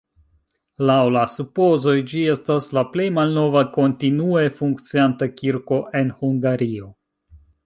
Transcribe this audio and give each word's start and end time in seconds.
Laŭ 0.89 0.95
la 1.15 1.25
supozoj 1.33 1.93
ĝi 2.13 2.23
estas 2.33 2.69
la 2.77 2.85
plej 2.95 3.07
malnova 3.19 3.63
kontinue 3.77 4.43
funkcianta 4.59 5.29
kirko 5.43 5.83
en 6.01 6.11
Hungario. 6.25 6.91